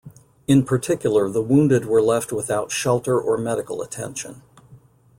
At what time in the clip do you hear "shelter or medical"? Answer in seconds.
2.71-3.83